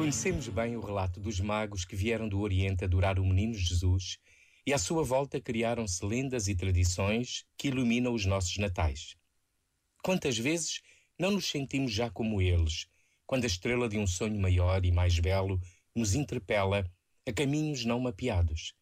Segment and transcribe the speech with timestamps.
[0.00, 4.16] Conhecemos bem o relato dos magos que vieram do Oriente adorar o menino Jesus
[4.66, 9.14] e à sua volta criaram-se lendas e tradições que iluminam os nossos natais.
[10.02, 10.80] Quantas vezes
[11.18, 12.86] não nos sentimos já como eles,
[13.26, 15.60] quando a estrela de um sonho maior e mais belo
[15.94, 16.90] nos interpela
[17.28, 18.72] a caminhos não mapeados?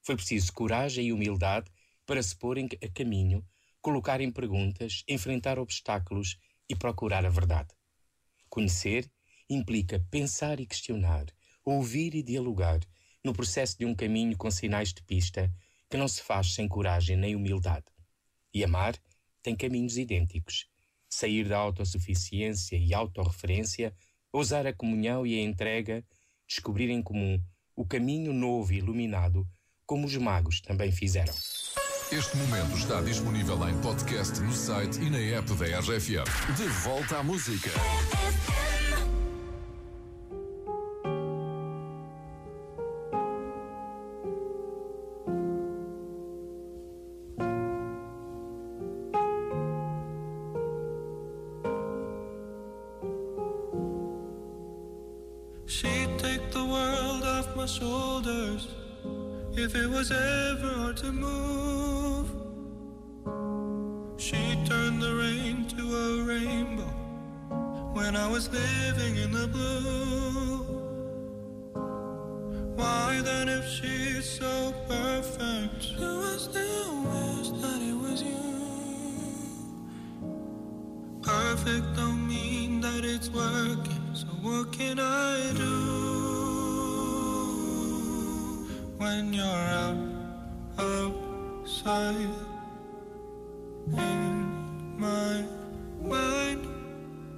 [0.00, 1.70] Foi preciso coragem e humildade
[2.06, 3.44] para se porem a caminho,
[3.82, 7.68] colocarem perguntas, enfrentar obstáculos e procurar a verdade.
[8.48, 9.10] Conhecer
[9.48, 11.24] implica pensar e questionar,
[11.64, 12.80] ouvir e dialogar,
[13.24, 15.52] no processo de um caminho com sinais de pista
[15.90, 17.86] que não se faz sem coragem nem humildade.
[18.52, 18.94] E amar
[19.42, 20.66] tem caminhos idênticos.
[21.08, 23.94] Sair da autossuficiência e autorreferência,
[24.30, 26.04] ousar a comunhão e a entrega,
[26.46, 27.42] descobrir em comum
[27.74, 29.48] o caminho novo e iluminado,
[29.86, 31.32] como os magos também fizeram.
[32.12, 36.56] Este momento está disponível em podcast no site e na app da RFM.
[36.56, 37.70] De volta à música.
[55.68, 58.68] She'd take the world off my shoulders
[59.52, 62.26] if it was ever hard to move.
[64.18, 66.88] She would turn the rain to a rainbow
[67.92, 70.64] when I was living in the blue.
[72.74, 78.54] Why then, if she's so perfect, do I still wish that it was you?
[81.20, 83.97] Perfect don't mean that it's working
[84.42, 85.78] what can I do
[88.98, 89.44] when you're
[89.78, 89.98] out
[90.78, 91.12] of
[91.66, 92.30] sight
[93.96, 95.42] in my
[96.00, 96.64] mind?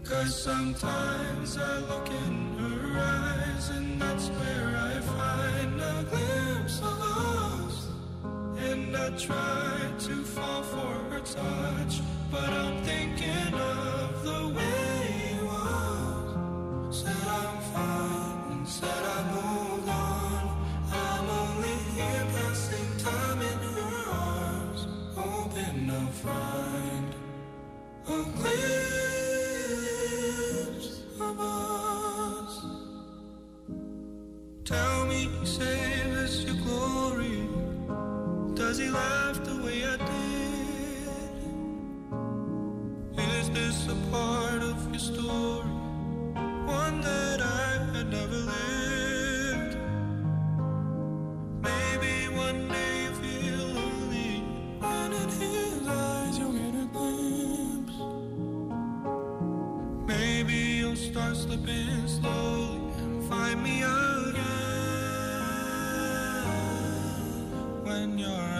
[0.05, 7.01] Cause sometimes I look in her eyes and that's where I find a glimpse of
[7.39, 7.89] us.
[8.59, 14.80] And I try to fall for her touch, but I'm thinking of the way.
[38.81, 41.31] she laughed the way I did.
[43.33, 45.73] Is this a part of your story?
[46.85, 49.75] One that I had never lived.
[51.71, 52.15] Maybe
[52.47, 54.37] one day you feel lonely,
[54.95, 57.99] and in his eyes you'll get a glimpse.
[60.15, 64.49] Maybe you'll start slipping slowly and find me again
[67.87, 68.60] when you're.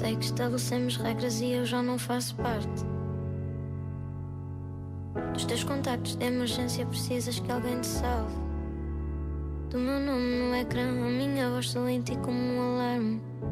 [0.00, 2.82] Sei que estabelecemos regras e eu já não faço parte.
[5.34, 8.34] Dos teus contactos de emergência precisas que alguém te salve.
[9.68, 13.49] Do meu nome no ecrã, a minha voz silente como um alarme.